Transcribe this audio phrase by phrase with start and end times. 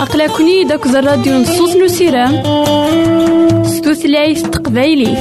[0.00, 2.42] أقلكني داك الراديو نصوص نسيرام
[3.64, 5.16] ستوثلايف تقبايلي.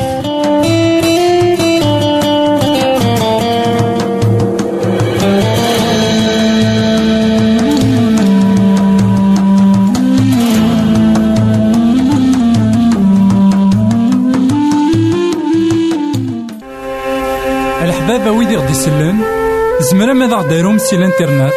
[17.82, 19.37] الحبابة ويدي غدي يسلن
[19.80, 21.54] زمرا ماذا غديرهم سي الانترنت؟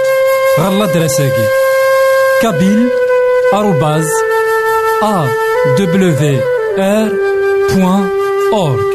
[0.60, 1.46] غالا دراساكي
[2.42, 2.88] كابيل
[3.54, 4.08] آروباز
[5.02, 5.28] أ
[5.78, 6.40] دبليو
[6.78, 7.12] آر
[7.74, 8.08] بوان
[8.52, 8.90] أورك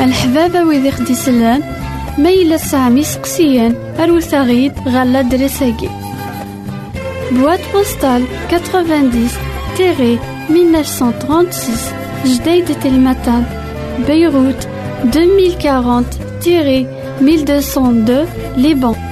[0.00, 1.62] الحبابة ويدي خدي سلان
[2.18, 5.90] ميلا سامي سقسيان أروثاغيد غالا دراساكي
[7.30, 9.28] بواد بوستال 90
[9.76, 10.18] تيري
[10.50, 13.44] 1936 جديدة المتن
[14.06, 14.68] بيروت
[15.04, 16.04] 2040
[16.42, 16.86] تيري
[17.20, 19.11] 1202 Liban.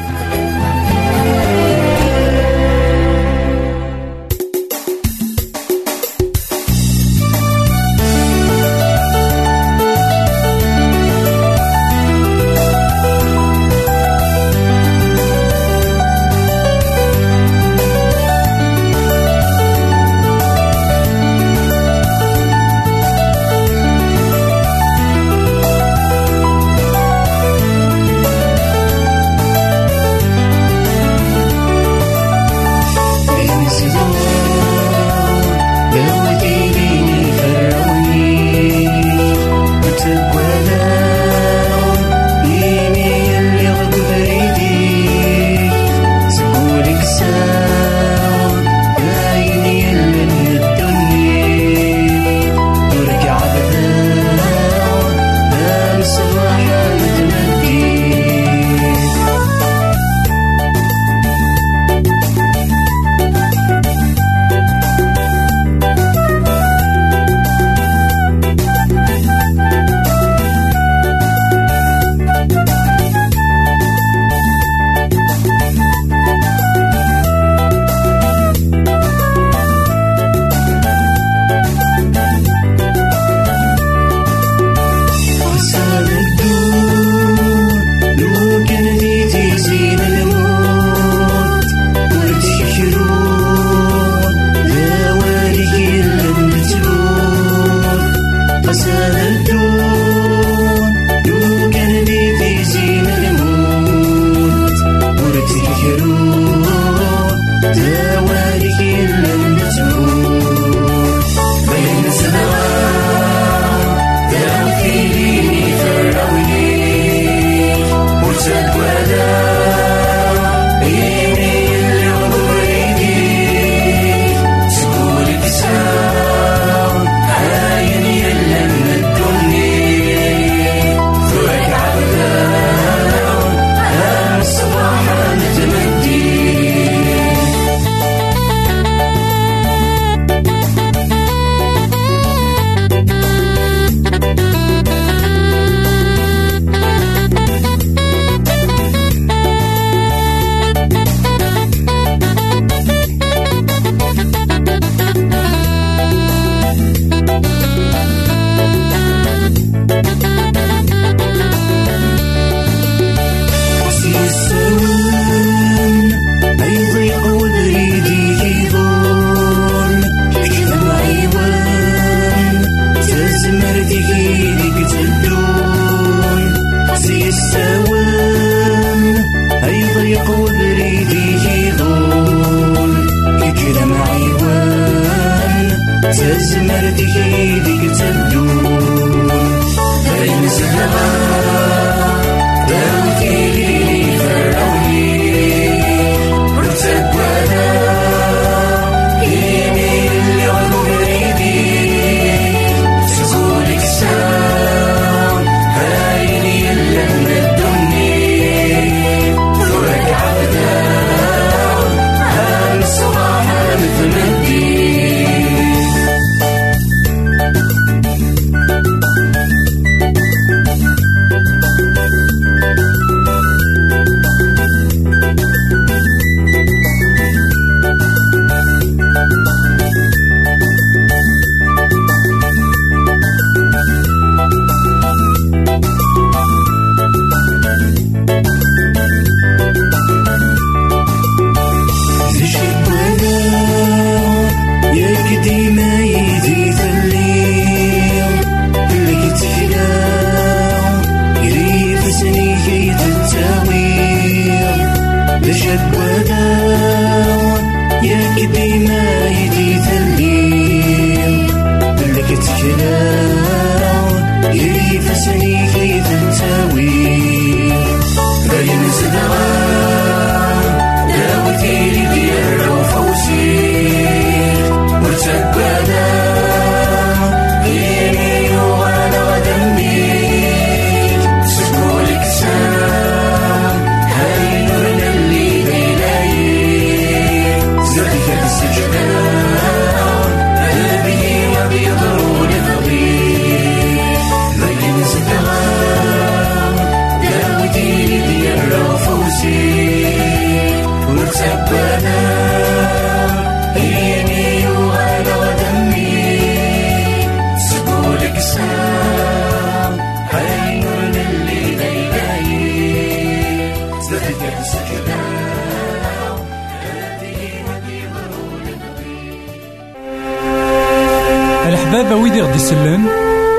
[321.90, 323.08] الحبابة ويدي غدي يسلم.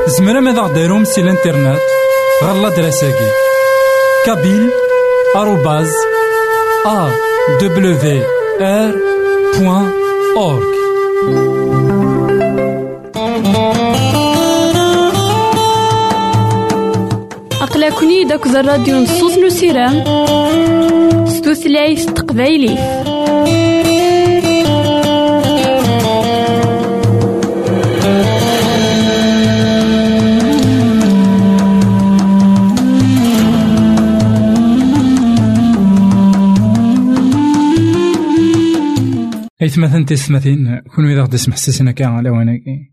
[0.07, 1.79] زمرا ماذا غديرهم سي الانترنت.
[2.43, 3.29] غالا دراساكي
[4.25, 4.69] كابيل
[5.35, 5.91] آروباز
[6.85, 7.09] أ
[7.61, 8.23] دبليو
[8.61, 8.95] آر
[9.59, 9.91] بوان
[10.37, 10.63] أورك
[17.61, 20.03] أقلكني داك الراديو نصوص نسيرام
[21.27, 23.00] ستوثلايف تقبايلي.
[39.71, 42.91] إثمثن تسمثين كون إذا غدي سمح سيسنا كاع على واناكي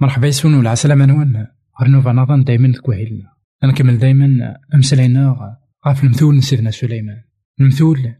[0.00, 1.46] مرحبا يسون العسلامة نوان.
[1.80, 3.32] غرنوفا نظن دايما تكوهيلنا
[3.64, 5.56] نكمل دايما أمسلينا
[5.86, 7.22] غاف المثول سيدنا سليمان.
[7.60, 8.14] المثول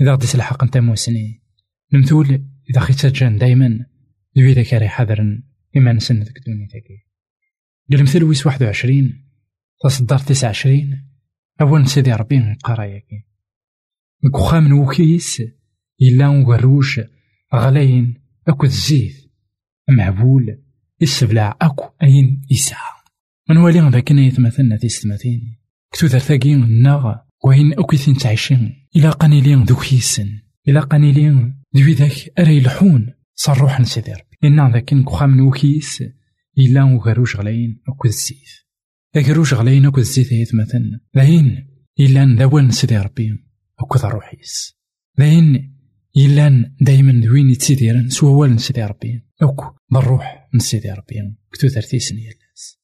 [0.00, 1.42] إذا غدي سلحق نتا موسني.
[1.94, 3.86] المثول إذا خيت جان دايما.
[4.38, 5.42] ذاك راه حذرا.
[5.76, 7.06] إما نسن ذاك دوني ذاكي
[7.92, 9.28] المثل ويس واحد وعشرين.
[9.84, 11.08] تصدر تسعة عشرين.
[11.60, 13.24] أول سيدي ربي قراياكي
[14.22, 15.42] مكوخا من وكيس.
[16.02, 17.00] إلا وروج
[17.54, 18.14] غلاين
[18.48, 19.32] أكو الزيت.
[19.88, 20.58] معبول
[21.00, 22.92] يسبلع أكو أين يسعى
[23.50, 25.58] نوالي ذاك يتمثلنا في ستماثين
[25.92, 27.14] كتو ثاقي الناغ
[27.44, 28.88] وين أكو ثين تعيشين.
[28.96, 30.38] إلا قانيلين ذوك يسن
[30.68, 33.14] إلا قانيلين ذوي ذاك أري الحون.
[33.34, 36.02] صروح نسيدي ربي إنا ذاك نكوخا من وكيس
[36.58, 38.62] إلا وغروج غلاين أكو الزيت.
[39.14, 41.68] ذاك روج غلاين أكو الزيت يتمثلنا ذاين
[42.00, 43.38] إلا ذاوال نسيدي ربي
[43.80, 44.74] أكو ذا روحيس
[45.20, 45.76] ذاين
[46.16, 49.24] إلا دايما دوين يتسيديرن سوا والن سيدي ربي.
[49.42, 51.34] أوك بالروح من سيدي ربي.
[51.52, 52.78] كتو ثرتي سنية الناس.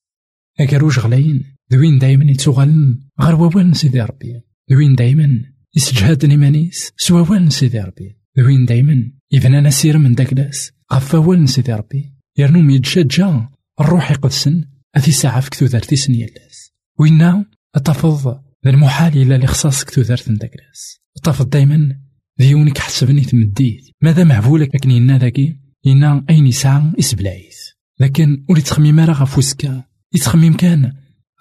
[0.61, 4.41] أكاروج غلاين؟ دوين دايما يتسوغالن غير ووالن سيدي ربي.
[4.71, 5.29] دوين دايما
[5.77, 8.17] يسجهاد نيمانيس سوا والن سيدي ربي.
[8.37, 12.15] دوين دايما يبنى نسير من داكلاس غفا والن سيدي ربي.
[12.37, 13.49] يرنو ميتشجع
[13.81, 14.65] الروح يقدسن.
[14.95, 16.73] أثي ساعة في كتو ثرتي سنية الناس.
[16.99, 22.08] وينا أتفض المحال إلا لخصاص كتو ثرت داكلاس أتفض دايما
[22.39, 23.85] ديونك حسبني تمديت.
[24.03, 27.57] ماذا معبولك لكن ينا ذاكي؟ ينا أين يسعى إسبلايث
[28.01, 30.93] لكن ولي تخميم راه غف وسكا يتخميم كان.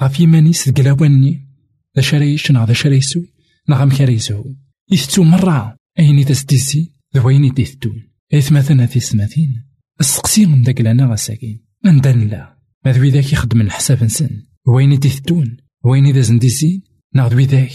[0.04, 1.48] غف يمانيس دقلاواني
[1.96, 3.24] ذا شريش نا ذا شريسو.
[3.70, 4.44] نا غام كاريسو
[4.92, 5.78] يثتو مرة.
[6.00, 9.64] أين تسديسي ذوين يديثتون إيث مثلا في سماثين
[10.00, 14.44] السقسي من داك لنا غساكين ندان لا ماذا ذاك يخدم الحساب نسن.
[14.68, 16.84] وين يديثتون وين إذا زنديسي.
[17.14, 17.72] نا ذاك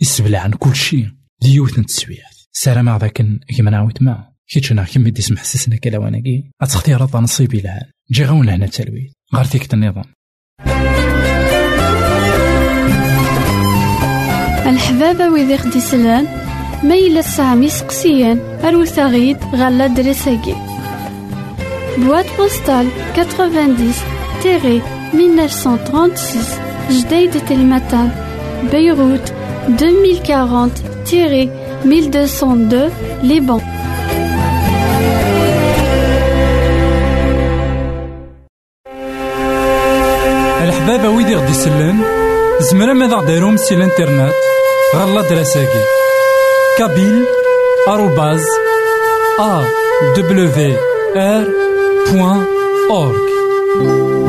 [0.00, 1.08] يسبلع عن كل شيء
[1.42, 2.33] ديوث نتسويات.
[2.56, 3.22] سلام ذاك
[3.56, 7.90] كيما نعاود ما كيتش أنا كيما دي سمح سسنا كلا واناكي اتختير هذا نصيبي لها
[8.10, 10.04] جي غون لهنا تلويت غير فيك النظام.
[14.66, 16.26] الحبابة ويدي خدي سلان
[16.84, 20.54] ميلا سامي سقسيان أروثاغيد غالا دريساكي.
[21.98, 23.92] بواد بوستال 90
[24.42, 24.82] تيري
[25.14, 28.10] 1936 جديد تلمتان
[28.72, 29.32] بيروت
[29.68, 30.70] 2040
[31.04, 32.90] تيري 1202
[33.22, 33.60] Liban.
[40.62, 42.04] الحبابة ويدي غدي يسلم
[42.60, 44.32] زمرا ماذا غديرهم سي الإنترنت
[44.96, 45.82] غالا دراساكي
[46.78, 47.24] كابيل
[47.88, 48.44] آروباز
[49.40, 49.64] أ
[50.16, 50.76] دبليو
[51.16, 51.46] آر
[52.12, 52.44] بوان
[52.90, 54.23] أورك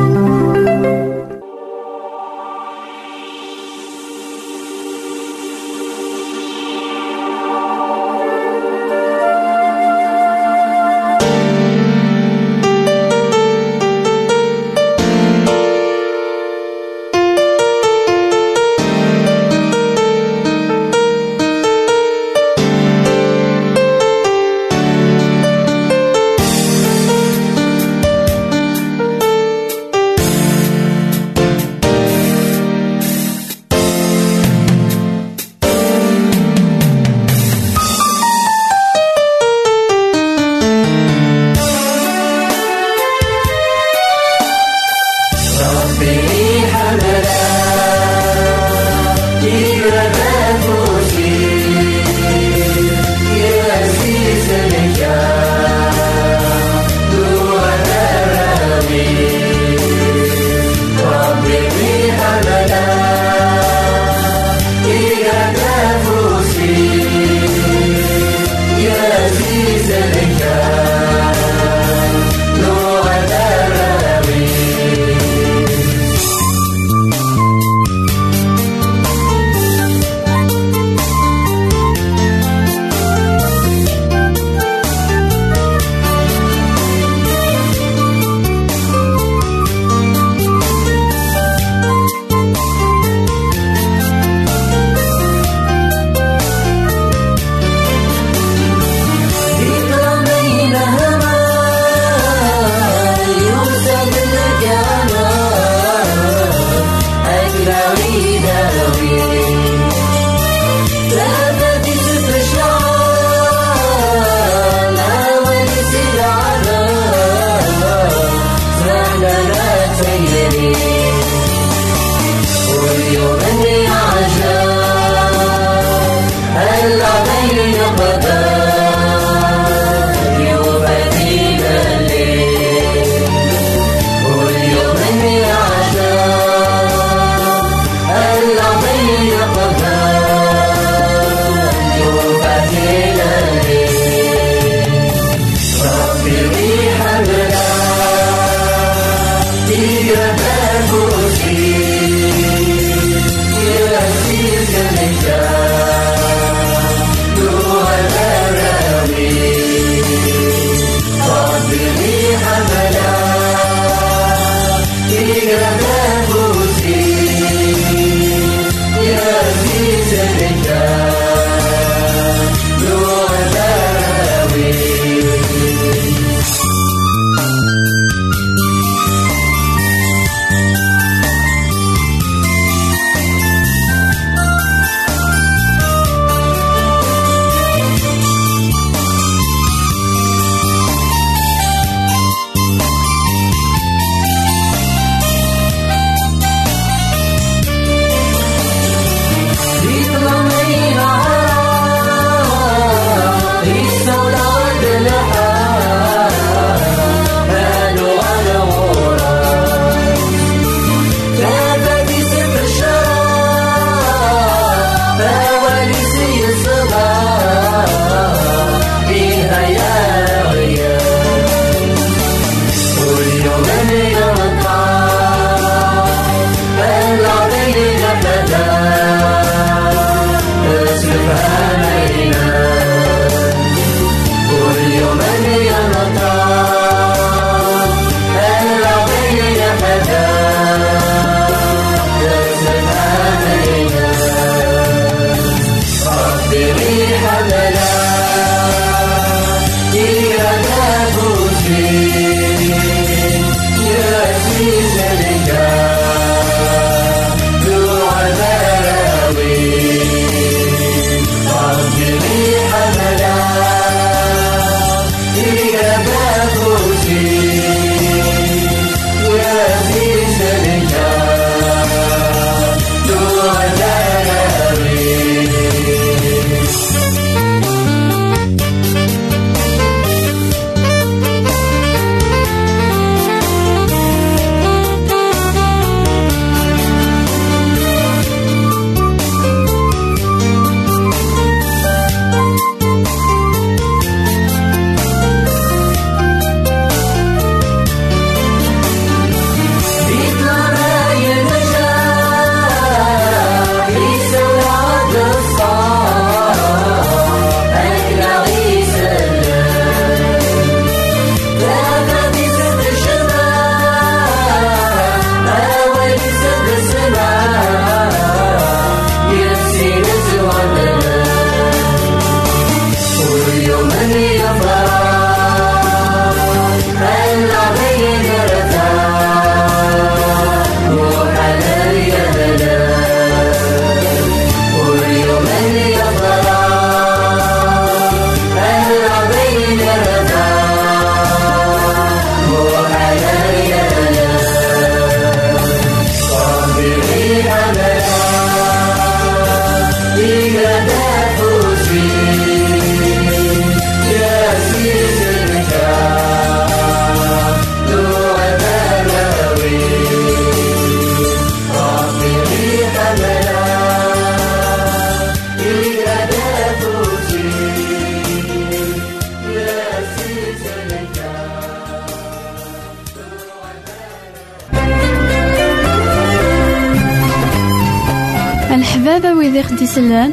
[379.96, 380.32] ويدي خديسلان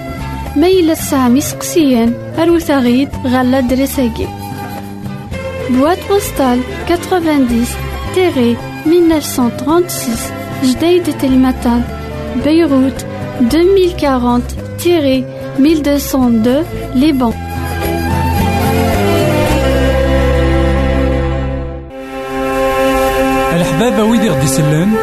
[0.55, 4.27] ما يلا تسعام يسقسيان أروت غيد غالا دريساكي.
[5.69, 7.65] بواد بوستال 90
[8.15, 10.15] تيري 1936
[10.63, 11.83] جديد تلمتان
[12.43, 13.05] بيروت
[13.41, 14.43] 2040
[14.83, 15.25] تيري
[15.59, 16.65] 1202
[16.95, 17.33] لبنان
[23.53, 24.95] الحبابة ويدي غدي يسلان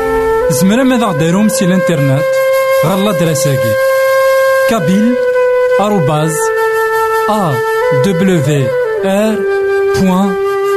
[0.51, 2.25] زمرا ماذا غديرهم سي الانترنت
[2.87, 3.91] غالا دراساكي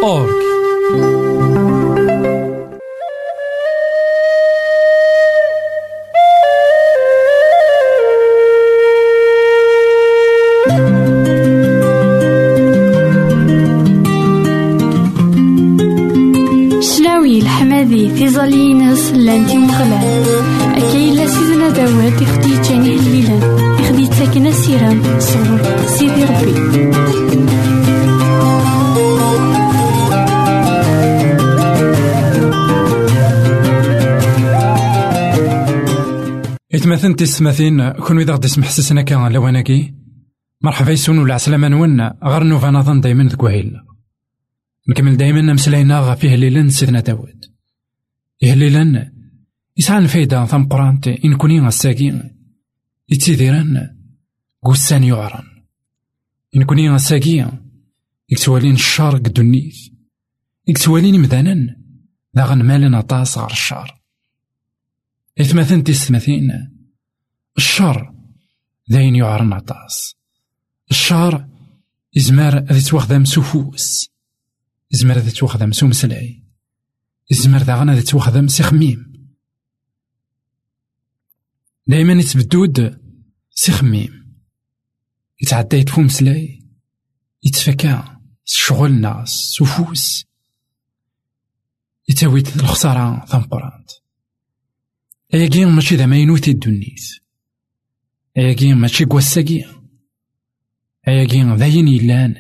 [0.04, 0.44] أورك
[16.82, 20.24] شلاوي الحمادي في زالينس لانتي مغلان
[20.78, 26.54] أكايلا سيدنا داوود يخدي تاني هليلان يخدي تاكنا سيران صغر سيدي ربي.
[36.74, 39.94] إتمثل تسمثين كون إذا غدي سمح سسنا كان لواناكي.
[40.62, 43.74] مرحبا يسون ولا عسلامة نون غير نوفا نظن دايما ذك وهيل.
[44.90, 47.46] نكمل دايما مسلاينا فيه ليلا سيدنا داود.
[48.44, 49.12] إيه ليلا
[49.78, 52.22] يسعى الفايدة ثم قرانت إن كوني غساكي
[53.10, 53.93] يتسيديران
[54.66, 55.44] قوسان يعرن.
[56.56, 57.48] إن كوني غساكي
[58.30, 59.90] يكتوالين الشار قدو النيف
[60.68, 61.76] يكتوالين مذانا
[62.36, 64.04] ذا غنمالنا طاس غير الشار.
[65.42, 66.52] إثمثن تستمثين
[67.58, 68.14] الشر
[68.88, 70.16] داين يعرن عطاس
[70.92, 71.48] الشر
[72.18, 74.10] إزمار ذي توخدم سفوس
[74.94, 76.44] إزمار ذي توخدم سومسلاي
[77.32, 79.14] إزمار ذا ذي توخدم سخميم
[81.88, 83.00] دايما يتبدود
[83.50, 84.23] سخميم.
[85.44, 86.64] يتعدى يتفو مسلاي
[87.44, 90.26] يتفكا شغل ناس سفوس.
[92.10, 93.90] يتاويت الخسارة ثم قرانت
[95.34, 97.02] أياكي ماشي ذا ماينوتي الدنيت.
[98.38, 99.66] أياكي ماشي كواساكي
[101.08, 102.36] أياكي ذاين يلان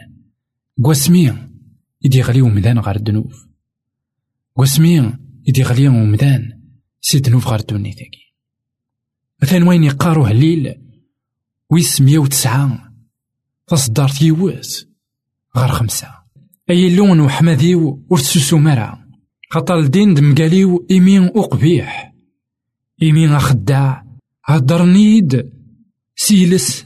[0.82, 1.38] كواسمي
[2.02, 3.34] يدي غلي ومدان غار الدنوب
[4.54, 5.14] كواسمي
[5.48, 6.62] يدي غلي ومدان
[7.02, 8.34] سي دنوب غار الدنيتاكي
[9.42, 10.84] مثلا وين يقارو هليل
[11.70, 12.93] ويس مية وتسعة.
[13.74, 14.68] تصدر يوات.
[15.58, 16.08] غار خمسة.
[16.70, 19.06] أي اللون وحماديو ورتسوسو مرا.
[19.50, 22.14] خاطر الدين دمقاليو إيمين وقبيح
[23.02, 24.06] إيمين أخداع
[24.46, 25.52] هدرنيد
[26.16, 26.86] سيلس.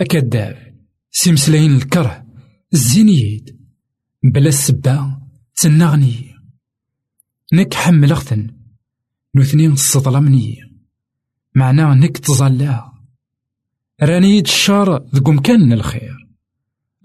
[0.00, 0.74] أكداب.
[1.10, 2.26] سيمسلاين الكره.
[2.72, 3.60] الزينيد
[4.24, 5.20] بلا السبا.
[5.56, 6.34] تنغني.
[7.52, 8.50] نك حمل أختن.
[9.34, 10.56] نوثنين الصظلمني
[11.54, 12.91] معناه نك تظلا
[14.02, 16.28] رانيد الشر ذك مكان الخير.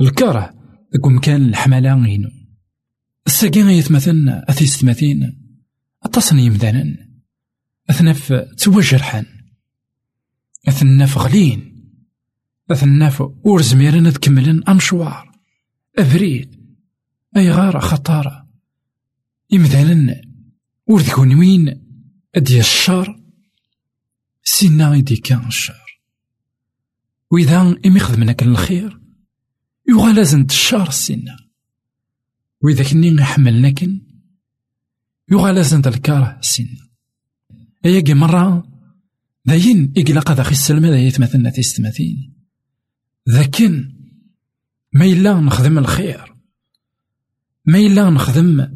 [0.01, 0.53] الكره
[0.93, 2.29] ذك مكان الحملة غينو.
[3.27, 5.37] الساقين يتمثلن أثيستمثين
[6.03, 7.07] أتصني مذانا
[7.89, 9.25] أثناف توجرحن
[10.67, 11.77] أثناف غلين.
[12.71, 15.31] أثناف ور زميرن تكملن أمشوار
[15.97, 16.57] أبريد
[17.37, 18.47] أي غارة خطارة
[19.53, 20.21] إمذانا
[20.87, 21.87] ور ذكون وين؟
[22.35, 23.19] أدي الشر
[24.43, 25.86] سينا يدي كان الشر
[27.31, 28.99] وإذا إم يخدمنك الخير
[29.89, 31.37] يغا لازم الشر سينا
[32.63, 34.01] وإذا كني نحملناكن
[35.31, 36.87] يغا لازم الكاره سينا
[37.85, 38.67] أياكي مرة
[39.47, 42.33] ذاين إقلاق ذا خي السلمة ذا يتمثلنا تيستمثين
[43.29, 43.97] ذاكن
[44.93, 46.35] ما إلا نخدم الخير.
[47.65, 48.67] ما إلا نخدم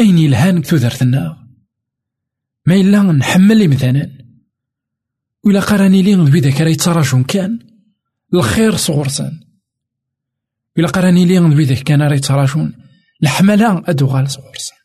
[0.00, 1.48] أين يلهان كثودرتنا
[2.66, 4.20] ما إلا نحمل مثلا
[5.44, 7.69] وإلا قراني لي نضوي ذاك راه يتراجون كان.
[8.34, 9.40] الخير صغرسان.
[10.76, 12.72] وإلا قراني لي نضوي ذاك كان راه يتراجون
[13.22, 14.78] الحملة أدوغال صغرسان.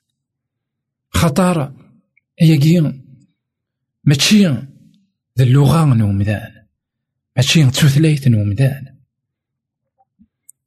[1.09, 1.75] خطارة
[2.41, 3.01] أياكي
[4.03, 4.47] ماشي
[5.37, 6.51] ذا اللغة نومدان.
[7.37, 8.95] ماشي تثليت نومدان.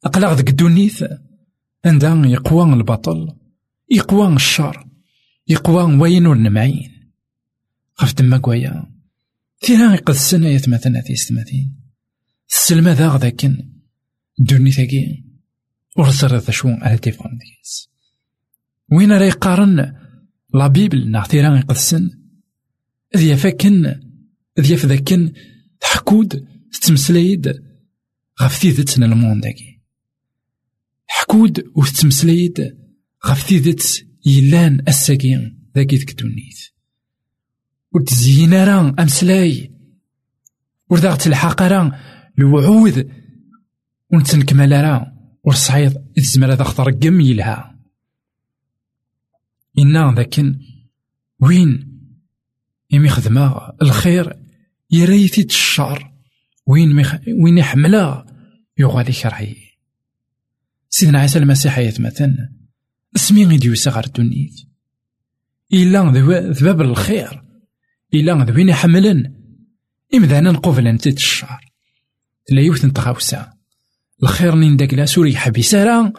[0.05, 1.05] أقلاغ ذك الدونيث
[1.85, 3.37] عندها يقوى البطل
[3.91, 4.87] يقوى الشر
[5.49, 7.13] يقوى وين ونمعين
[7.95, 8.93] خف تما كوايا
[9.61, 11.78] تينا يقد السنة يتمثلنا تيستمثين
[12.51, 13.73] السلمة ذا غذاكن
[14.39, 15.25] دوني ثاقي
[15.97, 17.89] ورسر ذا شو على تيفون ديس
[18.93, 19.95] وين راه يقارن
[20.55, 22.11] لا بيبل نعطيرا يقد السن
[23.17, 24.01] ذي فاكن.
[24.61, 25.33] ذي فذاكن.
[25.81, 27.55] تحكود تتمسلايد
[28.43, 29.81] غف تيدتنا المونداكي
[31.07, 32.77] حكود وتتمسلايد
[33.27, 36.59] غف تيدت يلان الساكين ذاكي ذك دونيت
[37.95, 39.73] وتزيين راه أمسلاي.
[40.91, 43.11] وردا الحق راه الوعود.
[44.13, 45.13] ونتنكمل راه
[45.45, 47.79] ورصعيد إتزمر هذا خطر قم يلها.
[49.79, 50.61] إنا ذاكن
[51.41, 51.99] وين؟
[52.91, 54.37] يمي خدمة الخير
[54.91, 56.13] يريثي الشر
[56.67, 57.15] وين ميخ...
[57.43, 58.27] وين يحملها
[58.79, 59.57] يغالي كرهي
[60.91, 62.49] سيدنا عيسى المسيح يتمثل
[63.17, 64.55] اسمي غيدي يسغر الدنيت.
[65.73, 66.11] إلا
[66.51, 67.43] ذباب الخير.
[68.15, 69.35] إلا ذوين يحملن.
[70.15, 71.68] إمدانا قبل أنت الشر
[72.51, 73.53] لا يوث نتغاوسا
[74.23, 76.13] الخير نين داك لا سوري حبيس راه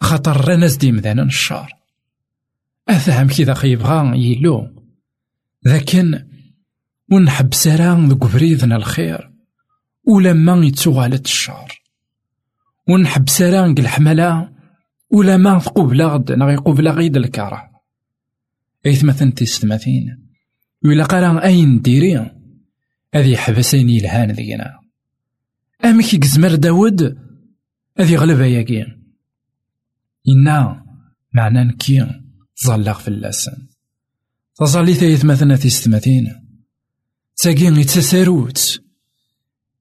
[0.00, 1.72] خاطر رانا زدي مدانا الشر
[2.88, 4.68] أفهم كذا خيبغا يلو.
[5.66, 6.26] لكن
[7.12, 9.30] ونحب سرا ذوك بريدنا الخير
[10.04, 11.82] ولما يتسوغالت الشر
[12.88, 14.50] ونحب سرا الحملة
[15.10, 17.70] ولا ما قبلا غد نغي قبلا غيد الكره
[18.86, 20.30] ايث مثلا تيستماثين
[20.84, 22.30] ولا قرا أين ديري؟
[23.14, 24.79] هذي حبسين يلهان ذينا.
[25.84, 27.18] أمك يقزمر داود
[27.98, 28.86] هذي غلبة ياكي
[30.28, 30.84] إنا
[31.34, 32.06] معنى نكي
[32.66, 33.66] ظلق في اللسان
[34.54, 36.34] تظلي ثيث مثلا تيستماثين
[37.36, 38.82] تاقين يتساروت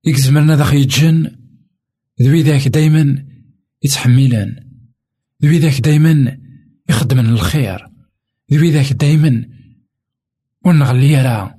[0.05, 1.31] يكزمرنا ذا يتجن
[2.21, 3.25] ذوي ذاك دايما
[3.83, 4.55] يتحملان
[5.43, 6.38] ذوي ذاك دايما
[6.89, 7.88] يخدم الخير
[8.53, 9.45] ذوي ذاك دايما
[10.65, 11.55] ونغلي راه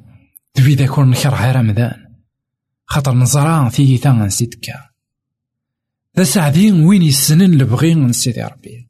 [0.61, 2.10] ذوي ذاك ونكره رمضان
[2.91, 4.91] خاطر نزرا ثيثا نسيتكا
[6.17, 8.89] ذا سعدين وين يسنن لبغي من سيدي ربي.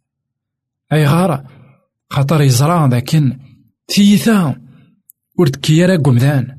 [0.93, 1.45] أي غارة
[2.11, 3.39] خاطر يزرع ذاكن
[3.89, 4.61] ثيثا
[5.39, 6.59] ورد كيارا قمدان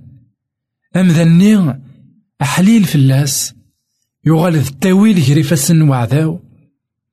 [0.96, 1.82] أمذني
[2.42, 3.54] أحليل فلاس
[4.26, 6.40] يغال التاويل يجري فسن وعذاو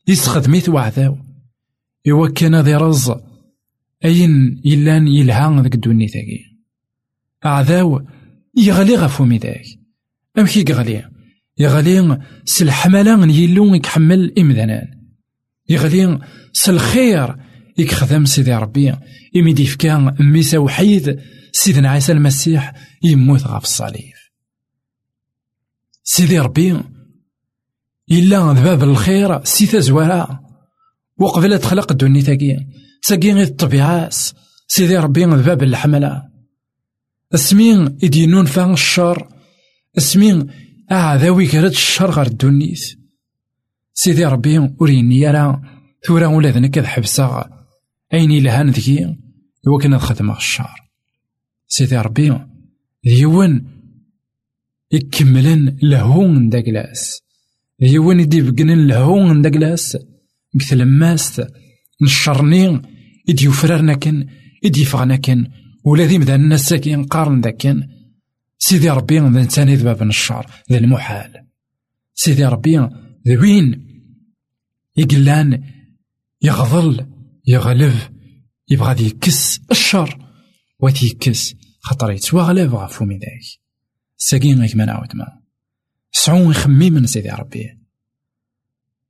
[0.09, 1.19] يستخدميت وعذاو.
[2.09, 3.13] إوا كان ذي رز
[4.05, 6.59] أين يلان يلها ذاك الدوني ذاكي.
[7.47, 8.07] أعذاو
[8.57, 9.78] يغلي غفو ميداك
[10.39, 11.11] أمكي يغلي
[11.59, 14.87] يغلي سلحملة يلو يكحمل إمذنان
[15.69, 16.19] يغلي
[16.53, 17.37] سالخير
[17.79, 18.95] يكخدم سيدي ربي.
[19.37, 21.21] إمي ديفكا ميسا وحيد
[21.53, 24.13] سيدنا عيسى المسيح يموت غاف الصليب
[26.05, 26.81] سيدي ربي
[28.11, 30.41] إلا ذباب الخير سيتا زوارا.
[31.19, 32.57] وقبل تخلق الدنيا تاكي
[33.03, 34.11] ساكي غير الطبيعة
[34.69, 36.23] سيدي ربي ذباب الحملة.
[37.35, 39.38] أسمين إدينون فان الشر.
[39.99, 40.47] اسمين.
[40.93, 42.79] أعذاوي كرات الشر غير الدنيت
[43.95, 45.61] سيدي ربي وريني يرى
[46.07, 47.51] ثورا ولا ذنك حبسا
[48.15, 49.17] أين لهان ذكي
[49.69, 50.71] هو كان خدمة الشر.
[51.69, 52.39] سيدي ربي
[53.05, 53.53] ديون
[54.93, 57.21] يكملن لهون داكلاس
[57.81, 59.99] ديون يدي بقنن لهون داكلاس
[60.55, 61.47] مثل ماست
[62.03, 62.83] نشرني
[63.29, 64.27] إدي يفررنا كن
[64.65, 65.47] إدي يفغنا كن
[65.85, 67.98] ولا ذي مدان الناس ساكين قارن ذاكن.
[68.59, 71.47] سيدي ربي ذا نتاني ذباب الشر ذا المحال.
[72.15, 72.89] سيدي ربي
[73.29, 73.89] ذوين
[74.97, 75.65] يقلان
[76.43, 77.07] يغضل
[77.47, 77.95] يغلب
[78.69, 80.19] يبغى يكس الشر
[80.79, 83.61] واتي يكس خاطر يتواغلب غفو من ذاك.
[84.17, 85.27] ساقين غيك ما نعاود ما.
[86.13, 87.79] سعون يخمي من سيدي ربي.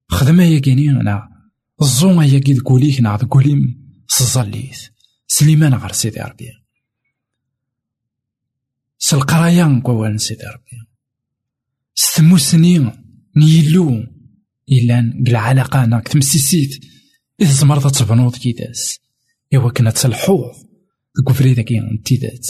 [0.09, 1.29] خدمة ياكيني أنا
[1.83, 4.89] الزوم ياكي تقوليك نعض قوليم سزليث.
[5.27, 6.51] سليمان غير سيدي ربي.
[8.99, 10.89] سالقرايا نقوال سيدي ربي.
[11.95, 12.93] ستموسني
[13.37, 14.07] نيلو
[14.73, 16.85] إلا العلاقة ناك تمسيسيت.
[17.41, 19.01] إذا زمرت تبنوض كيداس.
[19.55, 20.57] إوا كنا تلحوظ
[21.29, 22.49] كفري ذاكي انتيدات.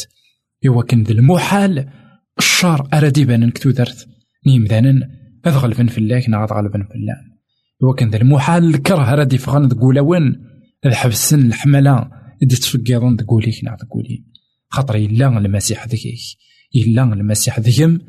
[0.66, 1.90] إوا كان المحال.
[2.38, 4.08] الشر أرادي بان كتو درت.
[4.46, 5.10] نيمذانا
[5.46, 7.38] أذ غلبن فلاك نا غلبن فلان.
[7.82, 8.74] إوا كان المحال.
[8.74, 10.36] الكره أرادي فغان تقول وين
[10.86, 12.10] أذ حبسن الحملة.
[12.42, 14.24] إدي تفقيضون تقوليك نا تقولي
[14.70, 16.18] خاطر إلا المسيح ذكيك
[16.76, 18.00] إلا المسيح ذيم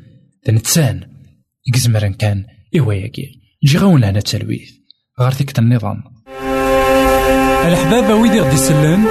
[0.44, 1.00] تنتسان
[1.66, 2.44] يكزمرن كان
[2.78, 3.40] إوا ياكي.
[3.64, 4.70] نجي غاون لهنا التلويث.
[5.20, 6.02] غير ثيك النظام.
[7.66, 9.04] الحباب ويدي غدي يسلن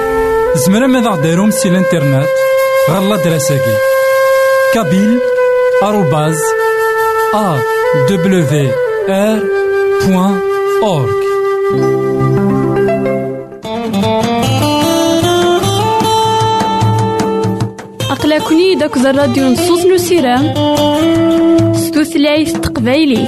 [0.66, 2.28] زمرا ماذا دايرهم سي الإنترنت؟
[2.90, 3.76] غالا دراساكي.
[4.74, 5.18] كابيل
[5.82, 6.38] آروباز
[7.34, 7.60] أ
[8.10, 8.72] دبليو
[9.08, 9.42] آر
[10.06, 10.40] بوان
[10.82, 11.20] أورك
[18.30, 20.54] أقلكني داك الراديو نصوص نو سيرام.
[21.74, 23.26] ستوثلايف تقبايلي